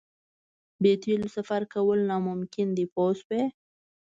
بې 0.81 0.93
تیلو 1.03 1.27
سفر 1.37 1.61
کول 1.73 1.99
ناممکن 2.09 2.67
دي 2.77 2.85
پوه 2.93 3.11
شوې!. 3.19 3.41